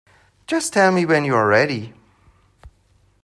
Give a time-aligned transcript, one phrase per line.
[0.47, 1.93] Just tell me when you're ready.